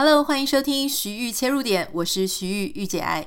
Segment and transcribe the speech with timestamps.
[0.00, 3.26] Hello，欢迎收听徐玉切入点，我是徐玉玉姐爱。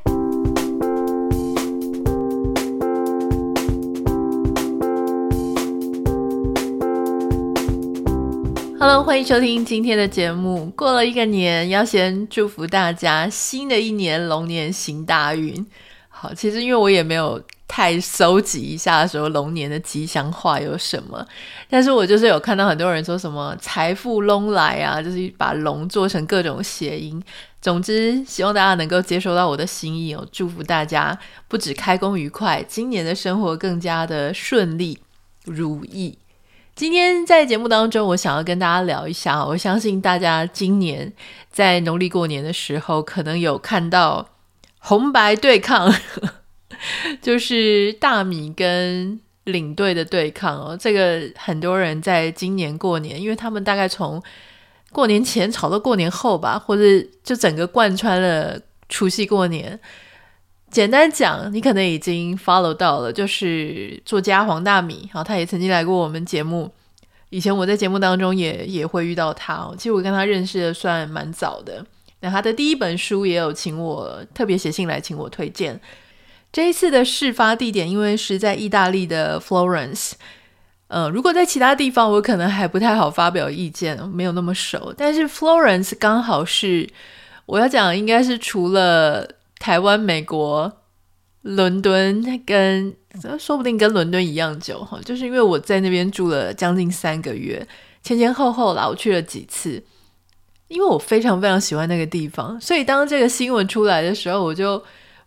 [8.79, 10.71] Hello，欢迎收听今天的节目。
[10.73, 15.67] 过了一个年，要先祝福大家新的一年龙年行大运。
[16.07, 17.43] 好，其实因为我也没有。
[17.71, 21.25] 太搜集一下说龙年的吉祥话有什么，
[21.69, 27.23] 但是我就是有看到很多人说什么财富龙来啊，就是把龙做成各种谐音。
[27.61, 31.17] 总之，希望大家能够接收到我的心意哦，祝福大家
[31.47, 34.99] 不止开工愉快，今年的生活更加的顺利
[35.45, 36.17] 如意。
[36.75, 41.13] 今天在节目当中，我想要跟大家聊一下，我相信大家今年
[41.49, 44.27] 在农历过年的时候，可能有看到
[44.79, 45.89] 红白对抗。
[47.21, 54.21] 就是大米跟领队的对抗哦，这个很多人在今年过年，因为他们大概从
[54.91, 56.83] 过年前吵到过年后吧，或者
[57.23, 59.79] 就整个贯穿了除夕过年。
[60.69, 66.71] 简单讲，你可能已经 follow 到了，就是作家黄大米，好，他也曾经来过我们节目。
[67.29, 71.85] 以前我在节目当中也也会遇到他哦，其实我跟他认识的算蛮早的。
[72.19, 75.79] 那他的第一本书也有请我特别写信来请我推荐。
[76.51, 80.11] 这一次的事发地点，因为是在意大利的 Florence，
[80.87, 84.93] 呃，如果在其他地方，我可能还不太好发表意见，没有那么熟。
[84.97, 86.89] 但是 Florence 刚好是
[87.45, 89.25] 我要讲，应该是除了
[89.59, 90.69] 台湾、美国、
[91.43, 92.93] 伦敦跟，
[93.39, 97.65] 说不定跟伦敦一样久哈，就是因为我在那边住了将近三个月，
[98.03, 99.81] 前前后后啦，我去了几次，
[100.67, 104.83] 因为我非常非常喜欢那个地方，所以当这个新闻出来的时候，我就。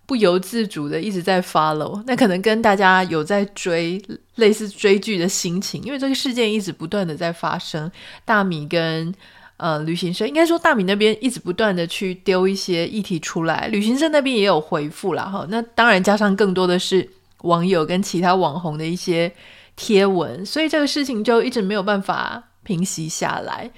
[0.07, 4.01] 不由自主的一直在 follow，那可能跟大家有在追
[4.35, 7.91] 类似追剧的心情，因为这个事件一直不断的在发生。
[8.25, 9.15] 大米跟
[9.57, 15.47] 呃旅行社，应该说大米那边一直不断的去丢一些议题出来，旅行社那边也有回复啦哈。
[15.49, 17.09] 那当然加上更多的是
[17.43, 19.33] 网友跟其他网红的一些
[19.77, 23.71] 贴文，所以这个事情就一直没有办法平息下来。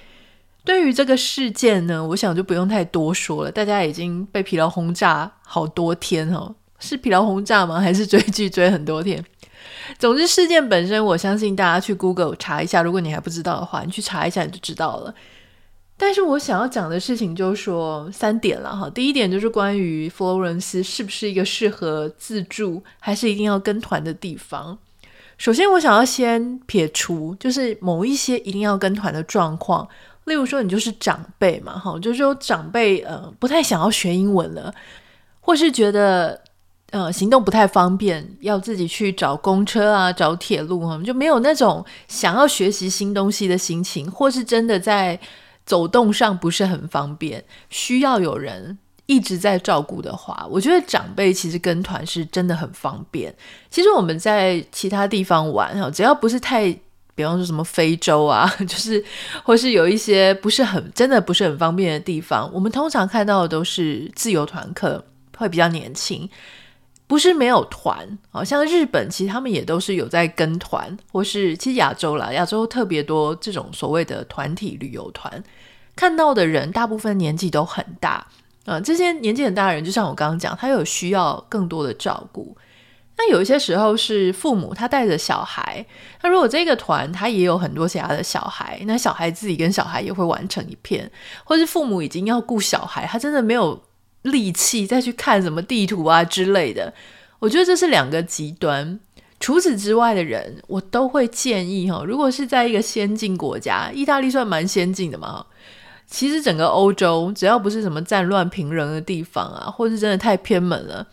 [0.67, 7.79] 对于这个事件呢，我想就不用太多说了，大家已经被疲劳轰炸好多天哦，是疲劳轰炸吗？
[7.79, 9.23] 还是追剧追很多天？
[9.97, 15.15] 总之，事件本身，我相信大家去 Google 查一下，如果你还不知道的话，你去查一下你就知道了。
[15.95, 24.77] 但是我想要讲的事情就是说三点了哈，第一点就是关于佛罗伦斯是不是一个适合自助还是一定要跟团的地方。
[25.37, 29.87] 首先，我想要先撇除就是某一些一定要跟团的状况。
[30.27, 34.73] 例如说，你就是长辈嘛，哈，就是说长辈呃不太想要学英文了，
[35.39, 36.41] 或是觉得
[36.91, 45.17] 呃行动不太方便，要自己去找公车啊、找铁路哈，就没有那种想要学习新东西的心情，或是真的在
[45.65, 53.33] 走动上不是很方便，需要有人一直在照顾的话，我觉得长辈其实跟团是真的很方便。
[53.69, 56.77] 其实我们在其他地方玩哈，只要不是太。
[57.17, 59.03] 比方说什么非洲啊， 就是
[59.43, 65.03] 或是有一些不是很真的不是很方便的地方，我们通常看到的都是自由团客，
[65.35, 66.29] 会比较年轻，
[67.07, 68.19] 不是没有团。
[68.29, 75.43] 好像日本其实他们也都是有在跟团，或是其实亚洲啦，亚洲特别多这种所谓的团体旅游团，
[75.95, 78.27] 看到的人大部分年纪都很大
[78.65, 82.55] 啊，这些年纪很大的人，就像我刚刚讲，他有需要更多的照顾。
[83.17, 85.83] 那有一些时候是父母他带着小孩，
[86.21, 91.11] 那如果这个团他也有很多其他的小孩，那小孩自己跟小孩也会玩成一片，
[91.43, 93.83] 或是父母已经要顾小孩，他真的没有
[94.21, 96.93] 力气再去看什么地图啊之类的。
[97.39, 98.99] 我觉得这是两个极端。
[99.39, 105.45] 除此之外的人，我都会建议哈，如果是在一个先进国家，意大利算蛮先进的嘛，
[106.07, 111.05] 其实整个欧洲只要不是什么战乱平人的地方啊，或是真的太偏门了。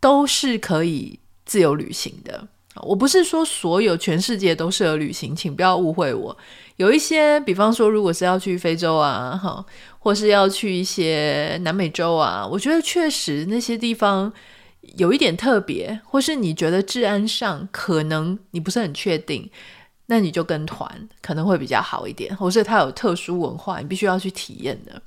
[0.00, 2.48] 都是可以自由旅行的。
[2.82, 6.36] 我不是说所有全世界都适合旅行，请不要误会我。
[6.76, 9.62] 有一些，比方说，如果是要去非洲啊，哈，
[9.98, 14.32] 或是要去一些南美洲啊，我觉得确实那些地方
[14.96, 19.50] 有一点特别，或是你觉得治安上可能你不是很确定，
[20.06, 25.02] 那你就跟团可能会比较好一点，或是它有特殊文化，你必须要去体验的。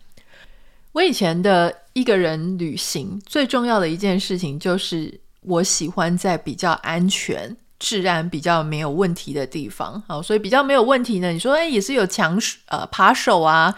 [0.91, 10.01] 我以前的一个人旅行最重要的一件事情就是，我喜欢在比较安全、治安比较没有问题的地方。
[10.07, 13.75] 好，所以比较没有问题呢，你说哎，也是有强呃扒手啊、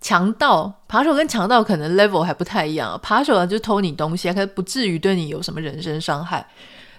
[0.00, 2.98] 强盗，扒手跟强盗可能 level 还不太一样。
[3.02, 6.46] 扒手啊就偷你东西啊，可是不至于对你有什么人身伤害。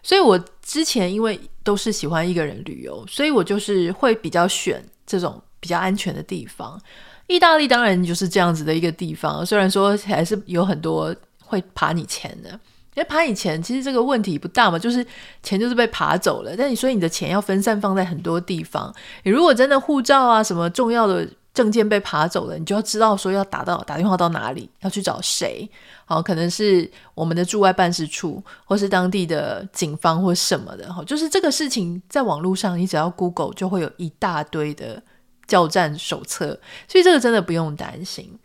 [0.04, 6.80] 所以我之前因为都是喜欢一个人旅游，所以我就是会比较选这种比较安全的地方。
[7.28, 12.60] 意大利当然就是这样子的一个地方，虽然说还是有很多会扒你钱的。
[12.96, 15.06] 因为扒你钱，其实这个问题不大嘛，就是
[15.44, 16.56] 钱就是被扒走了。
[16.58, 18.92] 但你说你的钱要分散放在很多地方，
[19.22, 25.70] 你如果真的护照啊什么重要的证件被扒走了，你就要知道说要打到打电话到哪里，要去找谁。
[26.06, 30.92] 好，可能是我们的驻外办事处，或是当地的警方或什么的。
[30.92, 35.00] 好，就是这个事情在网络上，你只要 Google 就会有一大堆的
[35.48, 38.38] 教战手册，所以这个真的不用担心。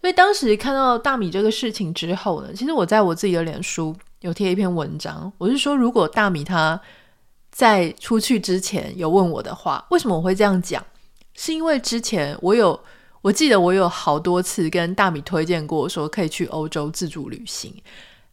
[0.00, 6.80] 所以当时看到大米这个事情之后呢，其实我在我自己的脸书有贴一篇文章，我是说，如果大米他
[7.50, 10.84] 在出去之前有问我的话，为什么我会这样讲？
[11.34, 12.78] 是因为之前我有，
[13.20, 17.72] 我记得我有好多次跟大米推荐过，说可以去欧洲自助旅行。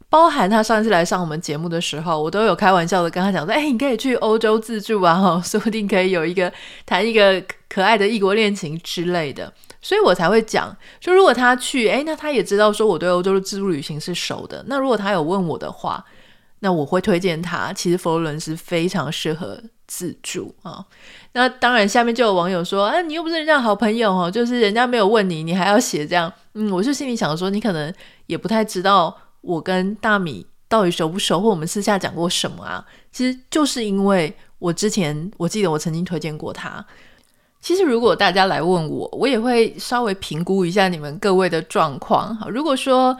[0.09, 6.51] 包含他上次来上我们节目的时候，我都有开玩笑的跟他讲说：“哎，你可以去欧洲自助啊，哈， 说不定可以有一个
[6.85, 14.61] 谈一个可爱的异国恋情之类的。”所以我才会讲，就如果他去，哎，那他也知道说我对欧洲的自助旅行是熟的。
[14.67, 16.03] 那如果他有问我的话，
[16.59, 17.71] 那我会推荐他。
[17.71, 20.83] 其实佛罗伦斯非常适合自助啊。
[21.31, 27.93] 那当然，下面就有网友说：“啊，你又不是人家好朋友哦，就是人家没有问你，你还要写这样。”嗯，我就心里想说，你可能
[28.25, 29.15] 也不太知道。
[29.41, 32.85] 我跟大米到底熟不熟，或我们私下讲过什么啊？
[33.11, 36.85] 其实就是因为我之前我记得我曾经推荐过他。
[37.61, 42.35] 其实如果大家来问我，我也会稍微评估一下你们各位的状况。
[42.37, 43.17] 好，如果说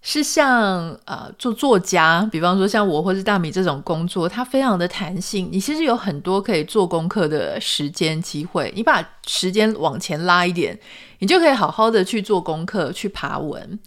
[0.00, 8.72] 是像呃做作家，比方说像我或是大米这种工作，它非常的弹性，你其实有很多可以做功课的时间机会。
[8.76, 10.78] 你把时间往前拉一点，
[11.18, 13.78] 你就可以好好的去做功课，去爬文。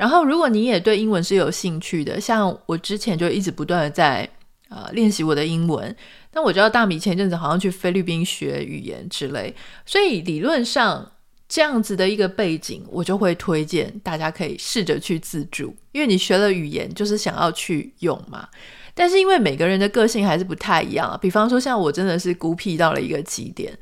[0.00, 4.26] 然后，如果你也对英文是有兴趣的，像我之前就一直不断的在
[4.70, 5.94] 呃练习我的英文。
[6.32, 9.54] 那我知道大米前阵子好像去菲律宾学语言之类，
[9.84, 11.12] 所以理论上
[11.46, 18.48] 这样子的一个背景，我就会推荐大家可以试着去自助，因为你学了语言就是想要去用嘛。
[18.94, 23.78] 但是因为每个人的个性还是不太一样啊，比方说像我真的是孤僻到了一个极点。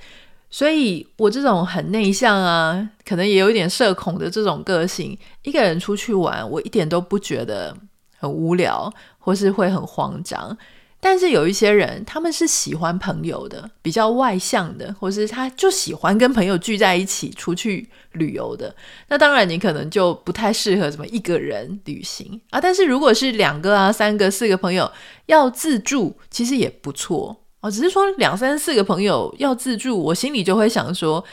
[0.50, 7.76] 所以，我这种很内向啊，可能也有一点社恐的这种个性，一个人出去玩，我一点都不觉得
[8.16, 10.56] 很无聊，或是会很慌张。
[11.00, 18.74] 但是有一些人，他们是喜欢朋友的，比较外向的，或是他就喜欢跟朋友聚在一起出去旅游的。
[19.06, 22.60] 那当然，你可能就不太适合怎么一个人旅行啊。
[22.60, 24.90] 但是如果是两个啊、三个、四个朋友
[25.26, 27.44] 要自助，其实也不错。
[27.60, 31.24] 哦，只是说两三四个朋友要自助，我心里就会想说，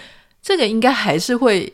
[0.41, 1.71] 这个应该还是会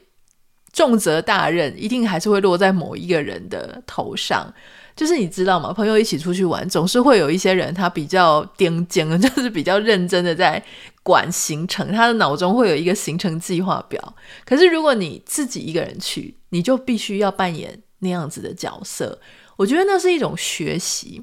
[0.74, 4.54] 重责大任，一定还是会落在某一个人的头上。
[4.94, 5.72] 就是你知道吗？
[5.72, 10.62] 朋友一起出去玩，总是会有一些人他比较顶尖， 就是比较认真的在
[11.02, 14.16] 管行程，他的脑中会有一个行程计划表。
[14.46, 19.18] 可是如果你自己一个人去，你就必须要扮演那样子的角色。
[19.56, 21.22] 我觉得那是一种学习。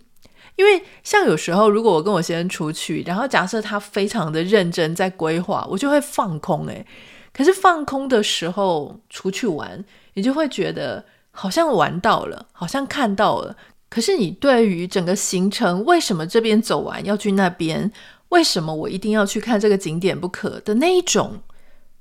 [0.59, 6.85] 因为像有时候，如果我跟我先生出去，然后假设他非常的认真在规划，我就会放空诶。
[7.33, 9.85] 可是放空的时候出去玩，
[10.15, 13.57] 你就会觉得好像玩到了，好像看到了。
[13.89, 17.93] 可是你对于整个行程，为什么这边走完要去那边？
[18.31, 21.41] 为什么我一定要去看这个景点不可的那一种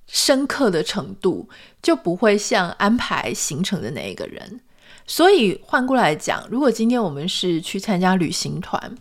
[0.07, 1.47] 深刻的程度，
[1.83, 4.61] 就不会像安排行程的那一个人。
[5.07, 8.93] 所以换过来讲，如果今天我们是去参加旅行团，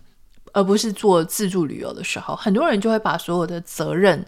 [0.53, 4.25] 而不是做自助旅游的时候，很多人就会把所有的责任，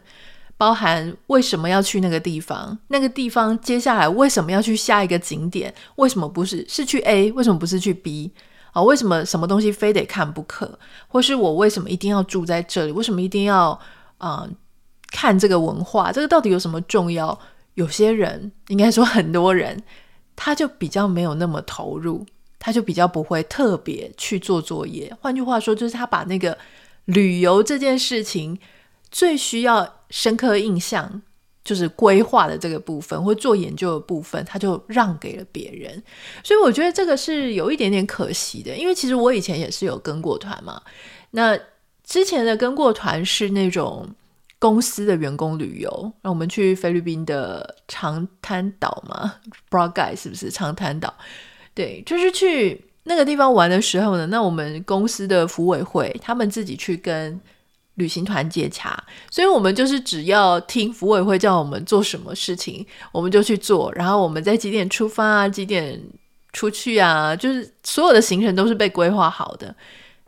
[0.57, 8.33] 包含为什么要去那个地方，那个地方接下来为什么要去下一个景点，为什么不是是去 A，为什么不是去 B
[8.73, 8.83] 啊？
[8.83, 10.77] 为什么什么东西非得看不可？
[11.07, 12.93] 或是我为什么一定要住在这里？
[12.93, 13.79] 为什么一定要
[14.19, 14.47] 啊、
[15.13, 16.11] 看这个文化？
[16.11, 17.39] 这个到底有什么重要？
[17.75, 19.81] 有些人应该说很多人。
[20.41, 22.25] 他就比较没有那么投入，
[22.61, 25.13] 他就比较不会特别去做作业。
[25.21, 26.57] 换句话说，就是他把那个
[27.07, 28.57] 旅游这件事情
[29.11, 31.21] 最需要深刻印象，
[31.65, 36.01] 就是规划的这个部分或做研究的部分，他就让给了别人。
[36.45, 40.81] 所以我觉得这个是有一点点可惜的，因为其实我以前也是有跟过团嘛。
[41.33, 41.59] 那
[42.05, 44.09] 之前的跟过团是那种。
[44.61, 49.35] 公司的员工旅游，让我们去菲律宾的长滩岛嘛
[49.71, 51.15] ，Boracay 是不是长滩岛？
[51.75, 57.41] 对，就是去那个地方玩的时候呢，那我们公司的服委会他们自己去跟
[57.95, 59.01] 旅行团接洽，
[59.31, 66.03] 所以我们就是只要听服委会叫我们做什么事情，我们就去做，然后我们在几点出发啊，几点
[66.53, 69.73] 出去啊，就是所有的行程都是被规划好的。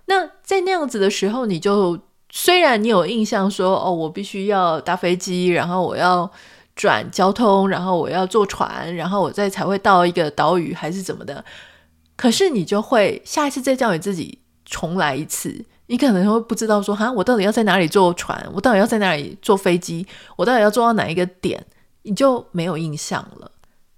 [0.07, 2.01] 那在那样子的时候，你就。
[2.31, 6.31] 虽然你有印象说哦，我必须要搭飞机，然后我要
[6.77, 11.45] 转交通，然后我要坐船，然后我再才会到一个岛屿还是怎么的。
[12.17, 20.07] 可是你就会下一次再叫你自己重来一次，你可能会不知道说哈，我到底要在哪里坐船，我到底要在哪里坐飞机，
[20.37, 21.67] 我到底要坐到哪一个点，
[22.03, 23.51] 你就没有印象了。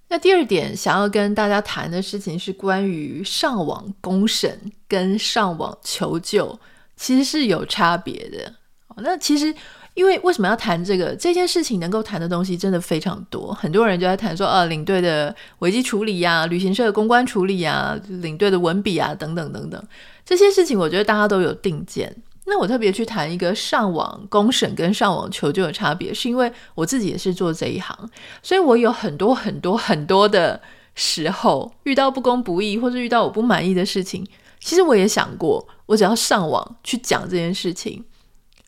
[0.09, 6.59] 那第二点想要跟大家谈的事情是关于上网公审跟上网求救，
[7.03, 8.55] 其实是有差别的。
[8.99, 9.53] 那其实。
[9.95, 11.15] 因为为什么要谈这个？
[11.17, 19.85] 这件事情能够谈的东西真的非常多，很多人就在谈说，呃，领队的危机处理呀、旅行社的公关处理啊，领队的文笔啊，等等等等，
[20.25, 22.11] 这些事情我觉得大家都有定见。
[22.47, 27.95] 那我特别去谈一个上网公审跟上网求救的差别，是因为我自己也是做这一行，
[28.43, 30.59] 所以我有很多很多很多的
[30.95, 34.27] 时候遇到不公不义或者遇到我不满意的事情，
[34.59, 38.03] 其实我也想过，我只要上网去讲这件事情。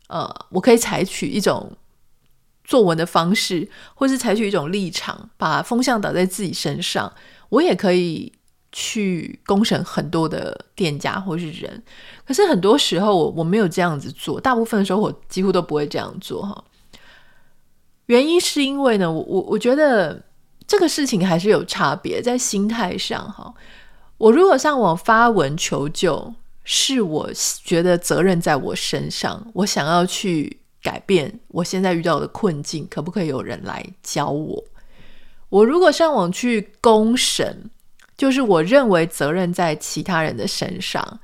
[0.09, 1.73] 呃，我可以采取一种
[2.63, 7.11] 作文的方式，或是采取一种立场，把风向倒在自己身上。
[7.49, 8.31] 我也可以
[8.71, 11.83] 去公审很多的店家或是人，
[12.27, 16.65] 可是很多时候我我没有这样子做，大部分的时候我几乎都不会这样做哈。
[18.07, 20.23] 原因是因为呢，我我我觉得
[20.67, 23.55] 这个事情还是有差别，在心态上哈。
[24.19, 27.31] 我如果上网发文求救，是我
[27.63, 34.65] 觉得责任在我身上，我想要去改变我现在遇到的困境，可不可以有人来教我？
[35.51, 37.71] 我如果上网去公审，
[38.17, 41.21] 就是我认为责任在其他人的身上，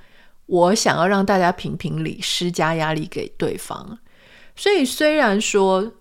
[0.46, 3.98] 我想要让大家评评理，施加压力给对方。
[4.54, 5.92] 所以虽然说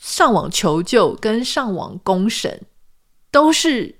[0.00, 2.62] 上网求救跟上网公审
[3.32, 3.96] 都是，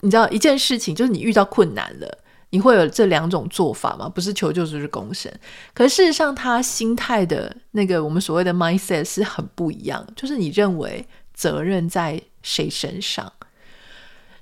[0.00, 2.23] 你知道一件事情，就是你遇到困难了。
[2.54, 4.08] 你会有这两种做法吗？
[4.08, 5.28] 不是求救就是公审。
[5.74, 10.06] 可事实上，他心态的那个我们所谓的 mindset 是很不一样。
[10.14, 13.32] 就是你认为责任在谁身上？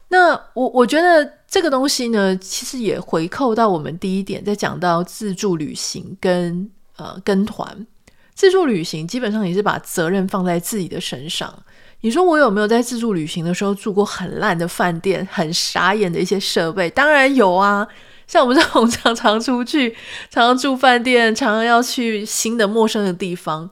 [0.08, 7.86] 那我我觉得这个东西呢，其实也回扣到我们第一点，在讲到自助旅行跟呃跟团。
[8.34, 11.62] 自助旅行基本上也是把责任放在自己的身上。
[12.02, 16.90] 你说我有没有在自助旅行的时候住过很烂的饭店、很傻眼的一些设备？
[16.90, 17.88] 当然有啊！
[18.26, 19.90] 像我们这种 常常出去、
[20.30, 23.70] 常常住饭店、常常要去新的陌生的地方，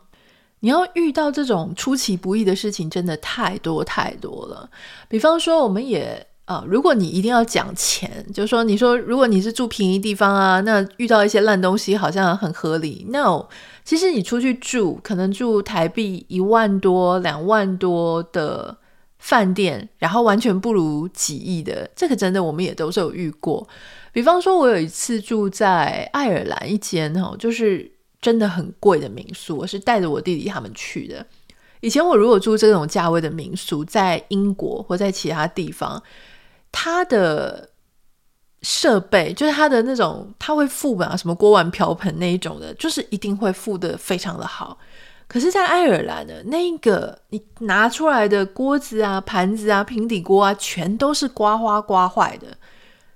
[0.61, 4.71] 你要遇到这种出其不意的事情，真的太多太多了。
[5.09, 6.27] 比方说，我们也。
[6.47, 13.07] 啊，如果你一定要讲钱，就说，你说如果你是住便宜地方啊，那遇到一些烂东西好像很合理。
[13.09, 13.47] No，
[13.91, 18.77] 其实你出去住，可能住台币一万多、两万多的
[19.19, 23.69] 饭店，然后完全不如几亿的，这个真的我们也都是有遇过。
[24.13, 31.27] 比方说，我有一次住在爱尔兰一间哈，就是真的很贵的民宿，我是带着我弟弟他们去的。
[31.81, 36.01] 以前我如果住这种价位的民宿，在英国或在其他地方。
[36.73, 37.70] 他的
[38.63, 44.79] 设备就是他的那种，他会附啊，什么锅碗瓢盆那一种的，就是一定会附的非常的好。
[45.27, 52.49] 可是，在爱尔兰的那一个，你拿出来的锅子啊、盘子啊、平底锅啊，全都是刮花刮坏的。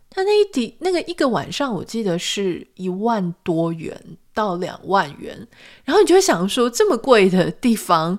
[0.08, 4.00] 他那一底那个一个晚上，我记得是一万多元
[4.32, 5.46] 到两万元。
[5.84, 8.18] 然后你就会想说，这么贵的地方。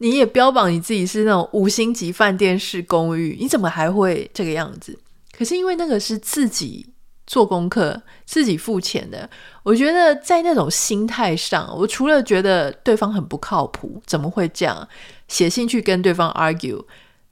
[0.00, 4.96] 你也标榜你自己是那种五星级饭店式公寓，你怎么还会这个样子？
[5.38, 6.84] 可是因为那个是自己
[7.24, 9.30] 做功课、自己付钱的，
[9.62, 14.88] 我觉得在那种心态上，我除了觉得对方很不靠谱，怎么会这样？
[15.28, 16.84] 写信去跟对方 argue，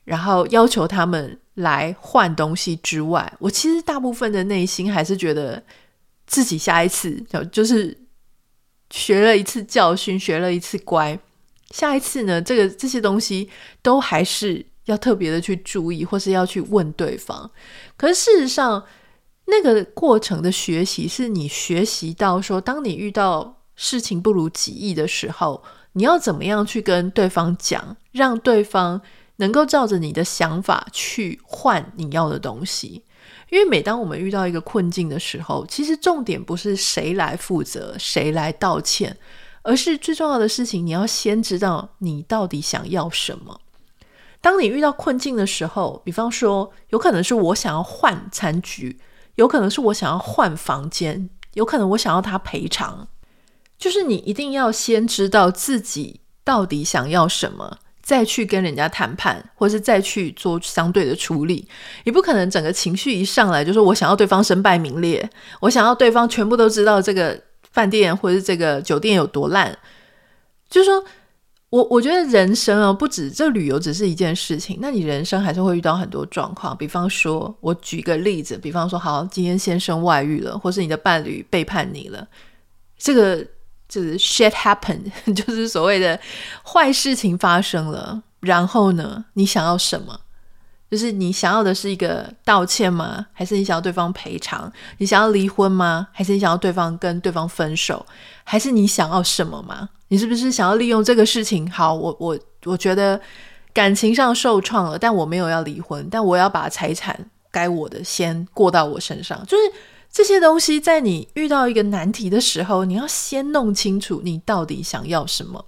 [0.05, 5.61] 然后要求他们来换东西之外，我其实大部分的内心还是觉得
[6.29, 8.07] 自己下一次就就是
[8.91, 11.19] 学了一次教训，学了一次乖。
[11.71, 13.51] 下一次呢，这个这些东西
[13.83, 17.49] 都还是要特别的去注意，或是要去问对方。
[17.97, 18.85] 可是事实上，
[19.45, 25.63] 那个过程的学习是你学习到说，当你遇到事情不如己意的时候，
[25.93, 29.01] 你要怎么样去跟对方讲，让对方
[29.37, 33.03] 能够照着你的想法去换你要的东西。
[33.51, 39.17] 因为每当我们遇到一个困境的时候，其实重点不是谁来负责，谁来道歉。
[39.63, 43.61] 而是最重要的事情，你要先知道你到底想要什么。
[44.41, 48.99] 当你遇到困境的时候，比方说，有可能是我想要换餐具，
[49.37, 53.09] 有可能是我想要换房间，有可能我想要他赔偿。
[53.79, 61.69] 就是你一定要先知道自己到底想要什么，再去跟人家谈判，或是再去做相对的处理。
[62.05, 65.29] 你不可能整个情绪一上来就说我想要对方身败名裂，
[65.61, 67.41] 我想要对方全部都知道这个。
[67.73, 69.79] 饭店或者这个酒店有多烂，
[70.71, 71.05] 就是说，
[71.71, 76.77] 我我觉得人生啊，不止这旅游只是一件事情，那你人生还是会遇到很多状况。
[76.77, 82.27] 比方说，我举个例子，比方说，好，今天先生外遇了，或是你的伴侣背叛你了，
[82.97, 83.45] 这个
[83.89, 85.01] 就是 shit happen，
[85.35, 86.19] 就是所谓的
[86.65, 88.23] 坏事情发生了。
[88.41, 90.21] 然后呢，你想要什么？
[90.91, 93.27] 就是你想要的是一个道歉吗？
[93.33, 94.73] 还是你想要对方赔偿？
[94.99, 96.09] 你想要离婚吗？
[96.13, 98.05] 还是你想要对方跟对方分手？
[98.45, 99.89] 还是你想要什么吗？
[100.09, 101.69] 你是不是想要利用这个事情？
[101.71, 103.21] 好，我我我觉得
[103.73, 109.45] 感情上受创了，但我没有要离婚，但我要把财产该我的先过到我身上。
[109.47, 109.65] 就是
[110.13, 115.65] 这些东西，在你遇到一个难题的时候，你要先弄清楚你到底想要什么。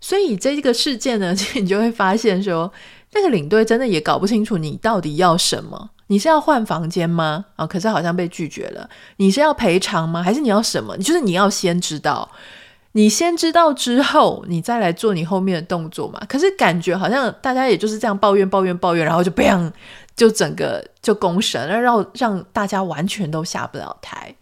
[0.00, 2.72] 所以这个事件呢， 其实你就会发现说，
[3.14, 5.90] 那个领队真的也搞不清楚你到底要什么。
[6.08, 7.46] 你是要换房间吗？
[7.56, 8.88] 啊，可是好像被拒绝了。
[9.16, 10.22] 你是要赔偿吗？
[10.22, 10.96] 还是你要什么？
[10.98, 12.30] 就是你要先知道。
[12.92, 16.20] 你先知道之后，你再来做你后面的动作嘛。
[16.28, 19.72] 可是感觉好像大家也就是这样抱怨、抱怨、抱怨，然后就砰，
[20.14, 24.32] 就整个就公审，然后让让大家完全都下不了台。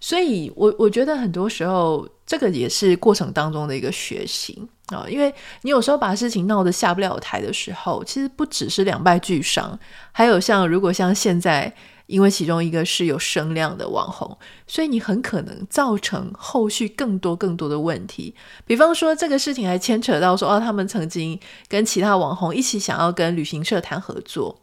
[0.00, 5.06] 所以我我觉得很多时候，这个也是过程当中的一个学习啊。
[5.08, 9.78] 因为你有时候把事情闹得下不了台的时候，其实不只是两败俱伤，
[10.12, 11.72] 还有像如果像现在。
[12.08, 14.34] 因为其中一个是有声量的网红，
[14.66, 18.34] 所以你很可能造成后续更多更多的问题。
[18.64, 24.58] 比方说，这个事情还牵扯到说，哦，他们曾经跟其他网红一起想要跟旅行社谈合作。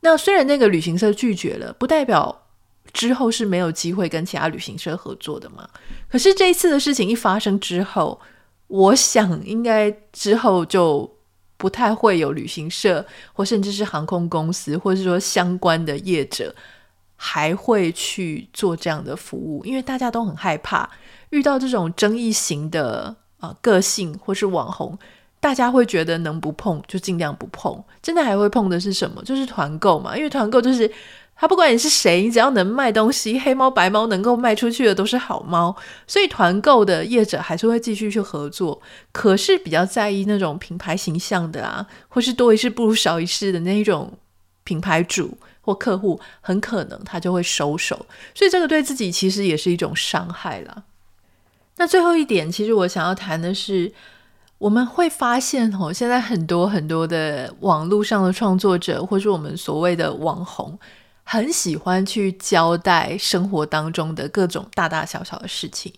[0.00, 2.42] 那虽然那个旅行社拒绝了，不代表
[2.92, 5.66] 之后是没有机会跟其他旅行社合作的嘛。
[6.10, 8.20] 可是这一次的事情一发生之后，
[8.70, 11.10] 我想应该之后就。
[11.60, 16.54] 不太会有旅行社，或甚至是航空公司，或是说相关的业者，
[17.16, 20.88] 还会去做这样的服务，因为大家都很害怕
[21.28, 24.98] 遇到这种争议型的啊、个性或是网红，
[25.38, 27.84] 大家会觉得能不碰就尽量不碰。
[28.00, 29.22] 真的还会碰的是什么？
[29.22, 30.90] 就是团购嘛，因为团购就是。
[31.40, 35.74] 他不管你是谁，你只要能卖东西，黑猫白猫能够卖出去的都是好猫，
[36.06, 38.82] 所以团购的业者还是会继续去合作。
[39.10, 44.12] 可是比较在意那种品牌形象的啊，或是多一事不如少一事的那一种
[44.64, 48.04] 品牌主或客户，很可能他就会收手。
[48.34, 50.84] 所以这个对自己其实也是一种伤害了。
[51.78, 53.90] 那最后一点，其实我想要谈的是，
[54.58, 60.78] 我们会发现哦，现在很多很多的网络上的创作者，或是我们所谓的网红。
[61.32, 65.92] 很喜欢去交代生活当中的各种大大小小的事情。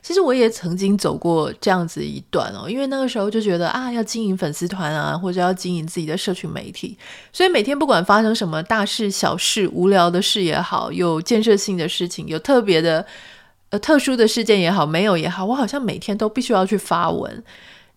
[0.00, 6.96] 其实我也曾经走过这样子一段哦，因为那个时候就觉得啊，要经营粉丝团啊，或者要经营自己的社群媒体，
[7.34, 13.04] 所以每天不管发生什么大事小事、无聊的事也好，有建设性的事情，有特别的
[13.68, 17.44] 呃特殊的事件也好，没有也好，我好像每天都必须要去发文。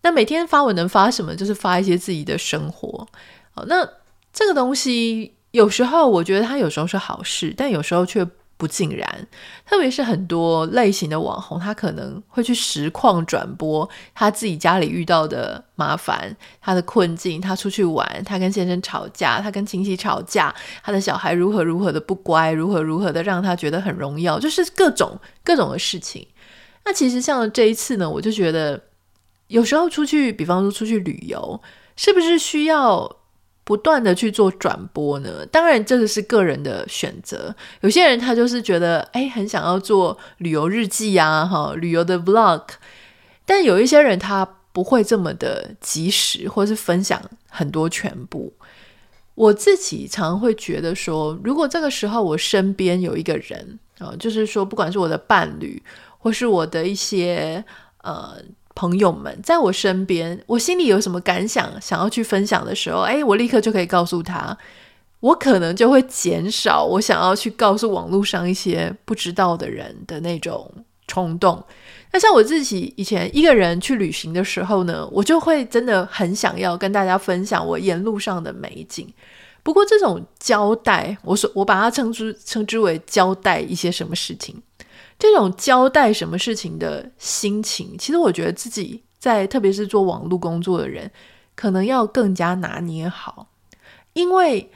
[0.02, 1.34] 那每天发文能发什么？
[1.34, 3.08] 就是发一些自己的生活。
[3.52, 3.88] 好，那
[4.34, 5.36] 这个东西。
[5.52, 8.26] 有时候我觉得他有时候是好事，但有时候却
[8.58, 9.28] 不尽然。
[9.68, 17.42] 特别是很多类型的网红，他可能会去实况转播他自己家里遇到的麻烦、他的困境。
[17.42, 26.26] 他出去玩，他跟先生吵架，他跟亲戚吵架，他的小孩如何如何的不乖，如何如何的让他觉得很荣耀，就是各种各种的事情。
[26.86, 28.82] 那其实像这一次呢，我就觉得
[29.48, 31.62] 有时候出去，比方说出去旅游，
[31.96, 33.18] 是不是需要？
[33.72, 37.56] 不断的去做转播呢，当然这个是个人的选择。
[37.80, 42.64] 有些人他就是觉得，哎，很想要做旅游日记啊，哈，旅游的 vlog。
[43.46, 48.52] 但有一些人他不会这么的及时，或是分享很多全部。
[49.36, 55.82] 我自己常会觉得说，如果这个时候我身边有一个人啊，就是说，不管是我的伴侣，
[56.18, 57.64] 或是我的一些
[58.04, 58.36] 呃。
[58.82, 64.58] 朋友们在我身边，我心里有什么感想，想要去分享的时候，哎，我立刻就可以告诉他，
[65.20, 70.68] 我可能就会减少我想要去告诉网络上一些不知道的人的那种
[71.06, 71.64] 冲动。
[72.12, 79.08] 那像我自己以前一个人去旅行的时候呢，我就会真的很想要跟大家分享我沿路上的美景。
[79.62, 84.60] 不过这种交代，我说我把它称之称之为交代一些什么事情。
[85.22, 91.12] 这种交代什么事情的心情，其实我觉得自己在，特别是做网络工作的人，
[91.56, 93.50] 可能要更加拿捏好。
[94.14, 94.72] 因为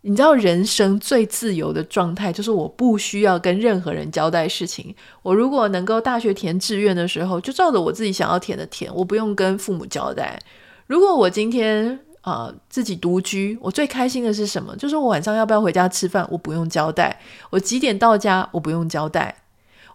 [0.00, 4.94] 你知道，人生最自由的状态就是我不需要跟任何人交代事情。
[5.22, 10.40] 我如果能够大学填志愿的时候，就照着我自己想要填的填，我不用跟父母交代。
[10.86, 14.74] 如果我今天啊、自己独居，我最开心的是什么？
[14.76, 17.20] 就是我晚上要不要回家吃饭，我不用交代。
[17.50, 19.42] 我几点到家，我不用交代。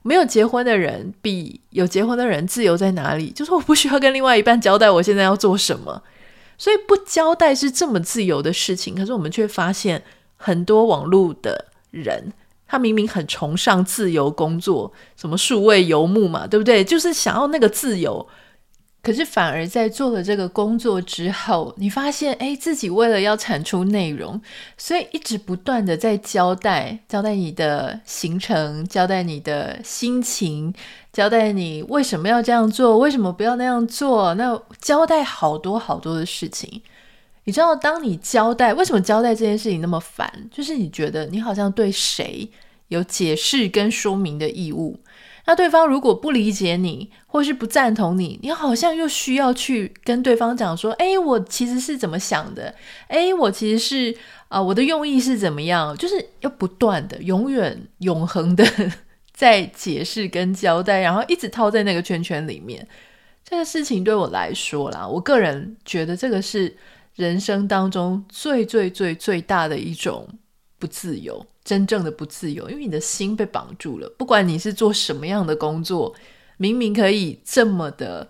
[0.03, 3.31] 没有结婚的人比有结婚的人自由在哪里？
[3.31, 6.01] 就是我不需要跟另外一半交代我现在要做什么，
[6.57, 8.95] 所以不交代是这么自由的事情。
[8.95, 10.03] 可是我们却发现
[10.37, 12.33] 很多网络的人，
[12.67, 16.83] 他明明很崇尚自由工作，什么数位游牧嘛，对不对？
[16.83, 18.27] 就是想要那个自由。
[19.03, 24.39] 可是反而在做了这个工作之后，你发现，哎，自己为了要产出内容，
[24.77, 30.71] 所以一直不断的在交代，交代你的行程，交代你的心情，
[31.11, 36.83] 交代你为什么要这样做，为什么不要那样做，那交代好多好多的事情。
[37.45, 40.31] 你知道，当你交代，为什么交代这件事情那么烦？
[40.51, 42.47] 就是你觉得你好像对谁
[42.89, 44.99] 有解释跟说明的义务。
[45.45, 52.73] 那对方如果不理解你，或是不赞同你，你好像又需要去跟对方讲说：“诶，我其实是怎么想的？
[53.08, 54.15] 诶，我其实是
[54.49, 58.63] 啊、我的用意是怎么样？”就是要不断的、永远、永恒的
[59.34, 62.88] 在解释跟交代，然后一直套在那个圈圈里面。
[63.43, 66.73] 这个事情对我来说啦，我个人觉得这个是
[67.15, 70.27] 人生当中最最最最大的一种
[70.77, 71.43] 不自由。
[71.63, 74.10] 真正的不自由，因为你的心被绑住了。
[74.17, 76.15] 不管你是做什么样的工作，
[76.58, 78.30] 明明可以这么的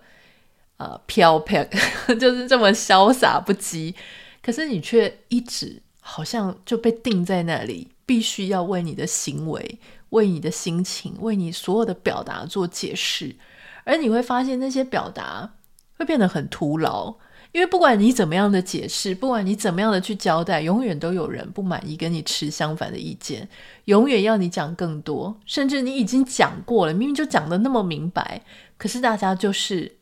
[0.76, 1.64] 呃飘飘，
[2.20, 3.94] 就是这么潇洒不羁，
[4.42, 9.78] 可是你却一直好像就被定在那里，必须要为你的行为、
[10.10, 13.36] 为你的心情、为你所有的表达做解释，
[13.84, 15.54] 而你会发现那些表达
[15.96, 17.16] 会变得很徒劳。
[17.52, 23.46] 因为不管你怎么样的解释，不管你怎么样的去交代，永远都有人不满意，跟你持相反的意见，
[23.84, 28.42] 永远要你讲更多，甚至你已经讲过了，明明就讲得那么明白，
[28.78, 29.98] 可是大家就是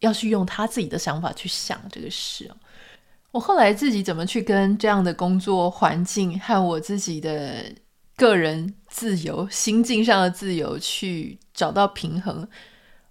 [0.00, 2.50] 要去用他自己的想法去想这个事。
[3.30, 7.70] 我后来自己怎么去跟这样的工作环境和我自己的
[8.16, 12.48] 个人自由、心境上的自由去找到平衡？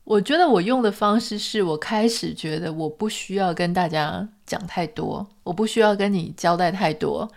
[0.05, 7.29] 我觉得我用的方式是我开始觉得我不需要跟大家讲太多，我不需要跟你交代太多，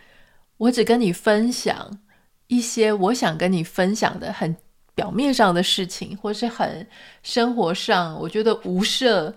[0.59, 1.99] 我只跟你分享
[2.47, 4.55] 一些我想跟你分享的很
[4.95, 6.87] 表面上的事情，或是很
[7.23, 9.35] 生活上，我觉得无涉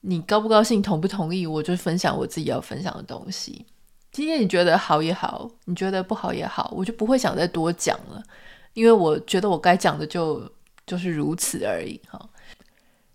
[0.00, 3.64] 你高不高兴、同不同意，我就分享我自己要分享的东西。
[4.10, 8.20] 今天你觉得好也好，你觉得不好也好，我就不会想再多讲了，
[8.72, 10.50] 因为我觉得我该讲的就
[10.84, 12.20] 就是如此而已，哈。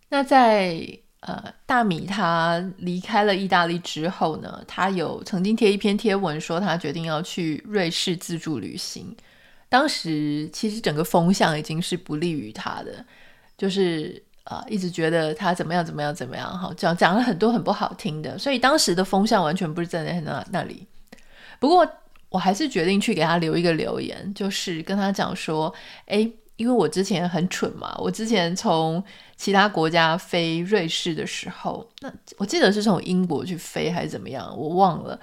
[0.10, 0.86] 那在
[1.20, 9.16] 呃大米他离开了意大利之后呢，他有曾经贴一篇贴文说他决定要去瑞士自助旅行。
[9.70, 13.06] 当时其实整个风向已经是不利于他的，
[13.56, 20.88] 就是啊、呃、一直觉得他怎么样怎么样怎么样哈，讲讲了很多很不好听的，所以当时的风向完全不是站在那那里。
[21.60, 21.88] 不过
[22.30, 25.72] 我还是决定去给他留一个留言，就是跟他讲说，
[26.08, 26.34] 诶。
[26.60, 29.02] 因为我之前很蠢嘛，我之前从
[29.38, 35.18] 其他国家飞瑞士的时候，那我记得是从英国去飞还是怎么样，我忘了。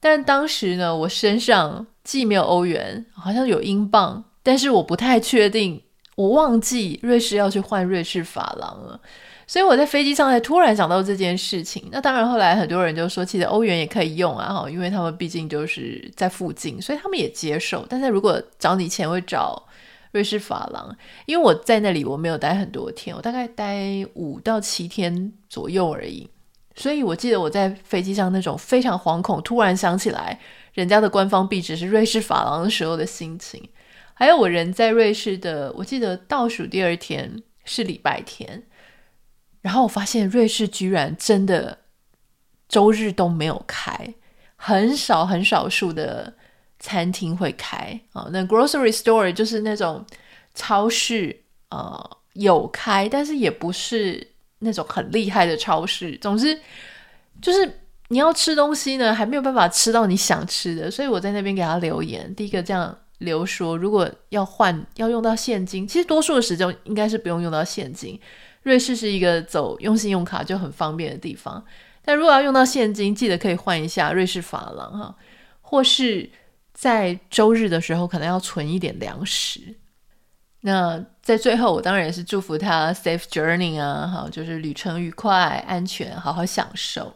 [0.00, 5.80] 但当时呢，我身上既没有欧元，好像有英镑，但是我不太确定，
[6.16, 9.00] 我忘记瑞士要去换瑞士法郎了。
[9.46, 11.88] 所以我在飞机上才突然想到这件事情。
[11.92, 17.86] 那当然，后来很多人就说，其实欧元也可以用啊，哈，因为他们毕竟就是在附近，所以他们也接受。
[17.88, 19.62] 但是如果找你钱，会找。
[20.12, 26.28] 瑞士法郎，因为我在那里我没有待很多天，我大概待五到七天左右而已，
[26.74, 30.40] 所以我记得我在飞机上那种非常惶恐，突然想起来
[30.72, 33.68] 人家的官方币值是瑞士法郎的时候的心情，
[34.14, 38.62] 还有我人在瑞士的，我记得倒数第二天是礼拜天，
[39.60, 41.78] 然后我发现瑞士居然真的
[42.68, 44.14] 周日都没有开，
[44.56, 46.34] 很少很少数的。
[46.78, 50.04] 餐厅会开啊，那 grocery store 就是那种
[50.54, 51.34] 超市，
[51.70, 56.16] 呃，有开，但是也不是那种很厉害的超市。
[56.20, 56.58] 总之，
[57.40, 60.90] 就是你要吃东西呢，还没有办法吃到你想吃的。
[60.90, 68.20] 所以我在那边给他留言，第一个这样留说，如果要换要用到现金，其实多数的时间应该是不用用到现金。
[68.62, 71.64] 瑞士是一个走用信用卡就很方便的地方，
[72.04, 75.16] 但如果要用到现金，记得可以换一下瑞士法郎哈，
[75.62, 76.30] 或是。
[76.78, 79.74] 在周日的时候，可能要存一点粮食。
[80.60, 87.14] 那在最后，我当然也是祝福他 safe journey 啊，好，就是旅程愉快、安全，好好享受。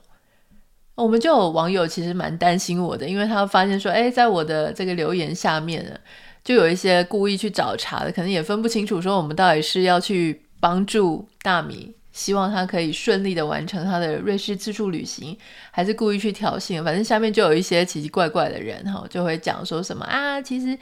[0.94, 6.00] 我们就有网友其实蛮担心我的，因为他发现说，诶，在我的这个留言下面，
[6.42, 11.94] 就有一些故意去找茬的，可能也分不清楚，说我们到底是要去帮助大米。
[12.12, 15.36] 希望他可以顺利的完成他的瑞士自助旅行，
[15.70, 16.82] 还是故意去挑衅？
[16.82, 20.76] 反正下面就有一些奇奇怪怪的人哈，就会讲说什么啊，其实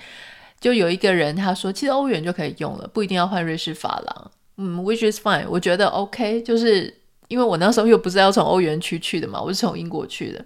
[0.60, 4.30] 就有一个人他说，其实欧元就可以用了，不一定要换瑞士法郎。
[4.56, 6.92] 嗯，which is fine，我觉得 OK，就是
[7.28, 10.44] 因为我那时候又不是要从欧元区去的嘛，我是从英国去的，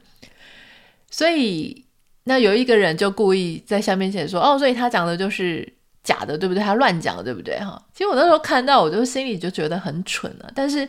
[1.10, 1.84] 所以
[2.24, 5.66] 那有一个人就故意在下面写说，哦，所以他讲的就是
[6.02, 6.62] 假的，对不对？
[6.62, 7.58] 他乱讲，对不对？
[7.58, 10.88] 哈，其实我那时候看到，我就心里就觉得很蠢了，但是。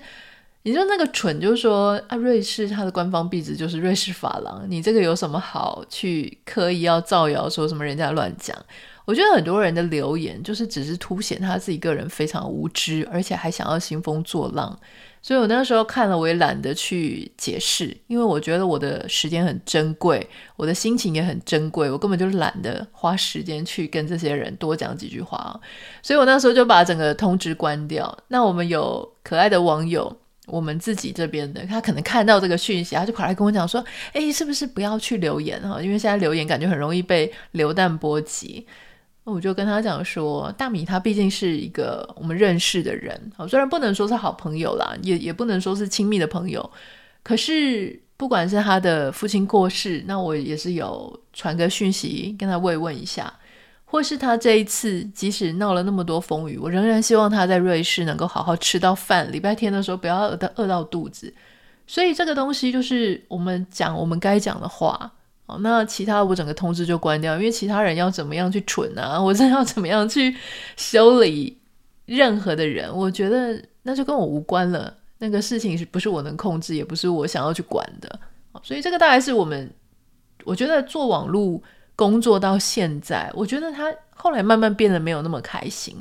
[0.65, 8.57] 你说那个蠢，就是说啊，瑞士它的官方币值就是瑞士法郎，你这个有什么好去刻意要造谣说什么人家乱讲？
[9.03, 14.79] 我觉得很多人的留言就是只是凸显他自己个人非常无知，而且还想要兴风作浪。
[15.23, 25.59] 所以我那时候看了，我也懒得去解释，因为我觉得我的时间很珍贵，我的心情也很珍贵，我根本就懒得花时间去跟这些人多讲几句话。
[26.03, 28.15] 所以我那时候就把整个通知关掉。
[28.27, 30.15] 那我们有可爱的网友。
[30.45, 33.81] 我们自己这边的，他可能看到这个讯息，他就跑来跟我讲说
[34.11, 35.81] ：“哎，是不是不要去留言哈？
[35.81, 38.67] 因为现在留言感觉很容易被流弹波及。”
[39.25, 46.69] 那我就跟他讲说：“大米他毕竟是一个我们认识的人，虽然不能说是好朋友啦，也也不能说是亲密的朋友，
[47.23, 53.33] 可是不管是他的父亲过世，那我也是有传个讯息跟他慰问一下。”
[53.85, 61.31] 或是他这一次即使闹了那么多风雨，我仍然希望他在瑞士能够好好吃到饭，礼拜天的时候不要饿到饿到肚子。
[61.85, 65.11] 所以这个东西就是我们讲我们该讲的话。
[65.45, 70.35] 哦，那其他我整个通知就关掉，因为其他人要怎么样去蠢啊， 我真要怎么样去
[70.75, 71.57] 修理
[72.05, 74.93] 任何的人，我觉得那就跟我无关了。
[75.19, 78.19] 那个事情是不是我能控制，也不是我想要去管的。
[78.61, 79.71] 所以这个大概是我们，
[80.43, 81.61] 我觉得做网络。
[81.95, 85.95] 工作到现在，我觉得他后来慢慢变得没有那么开心，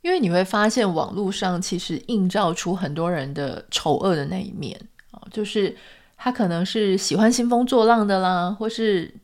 [0.00, 5.76] 因为你会发现网络上其实映照出很多人的丑恶的那一面啊，就是
[6.16, 9.14] 他可能是喜欢兴风作浪的啦，或是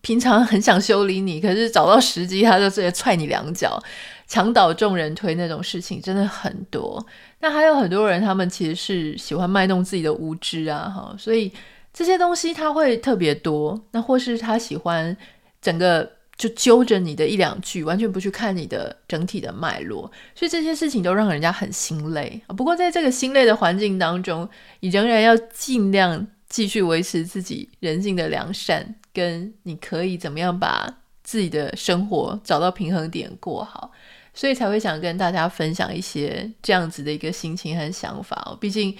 [0.00, 3.78] 平常很想修理你，可是找到时机他就直接踹你两脚，
[4.26, 7.04] 墙倒众人推那种事情真的很多。
[7.40, 11.52] 那还有很多人，他们其实是喜欢卖弄自己的无知啊，哈，所以。
[11.98, 15.16] 这些东西他会特别多，那或是他喜欢
[15.62, 22.40] 整个就揪着你的一两句，完全不去看你的整体的脉络，所以这些事情都让人家很心累。
[22.48, 24.48] 不过在这个心累的环境当中，
[24.80, 33.90] 你仍然要尽量继续维持自己人性的良善，跟你可以怎么样把自己的生活找到平衡点过好，
[34.34, 38.56] 所以才会想跟大家分享一些这样子的一个心情和想法。
[38.60, 38.96] 毕竟。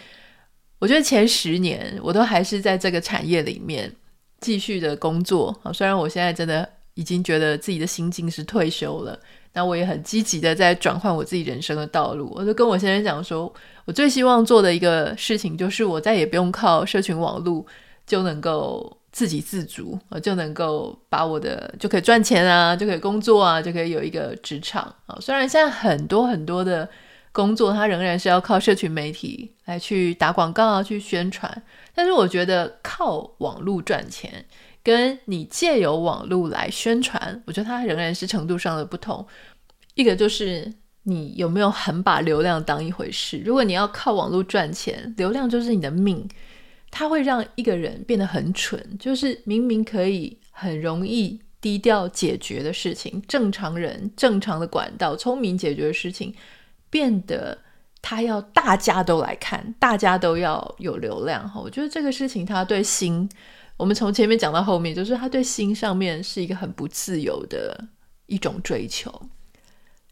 [0.79, 3.91] 我觉得前十年我都还是在这个产业里面
[4.41, 9.17] 继续的工作啊，虽然我现在真的已经觉得自己的心境是退休了，
[9.53, 12.33] 那我也很积极的在转换我自己人生的道路。
[12.35, 13.53] 我就跟我先生讲说，
[13.85, 17.65] 我最希望做的一个事情就是我再也不用靠社群网络
[18.07, 25.17] 就能够自给自足，我就能够把我的就可以赚钱啊，就可以工作啊，就可以有一个职场啊。
[25.21, 26.89] 虽然现在很多很多的。
[27.33, 31.63] 工作它仍然是要靠社群媒体来去打广告啊，去宣传。
[31.95, 34.43] 但是我觉得靠网络赚钱，
[34.87, 39.27] 跟你借由网络来宣传，我觉得它仍然是程度上的不同。
[39.97, 40.73] 一个就是
[41.03, 43.43] 你有没有很把流量当一回事。
[43.45, 46.29] 如果你要靠网络赚钱，流量就是你的命，
[46.93, 48.81] 它会让一个人变得很蠢。
[48.97, 56.33] 就是明明可以很容易低调解决的事情，正常人正常的管道，聪明解决的事情。
[56.89, 57.59] 变得
[58.01, 61.51] 他要大家都来看，大家都要有流量。
[61.57, 63.29] 我觉得这个事情，他对心，
[63.77, 67.89] 我们从前面讲到后面，就是他对心上面是一个很不自由的
[68.27, 69.13] 一种追求。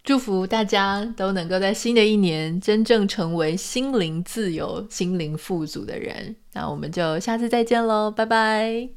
[0.03, 6.37] 祝福大家都能够在新的一年真正成为心灵自由、心灵富足的人。
[6.53, 8.91] 那我们就下次再见喽，拜拜。